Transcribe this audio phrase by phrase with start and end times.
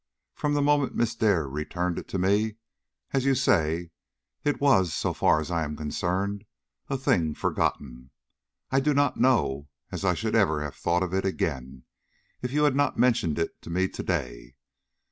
[0.33, 2.55] From the moment Miss Dare returned it to me,
[3.13, 3.91] as you say,
[4.43, 6.43] it was, so far as I am concerned,
[6.89, 8.09] a thing forgotten.
[8.71, 11.83] I do not know as I should ever have thought of it again,
[12.41, 14.55] if you had not mentioned it to me to day.